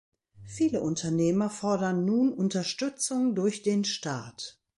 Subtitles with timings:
[0.47, 4.59] Viele Unternehmer fordern nun Unterstützung durch den Staat.